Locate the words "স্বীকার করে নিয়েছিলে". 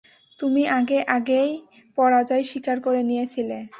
2.43-3.59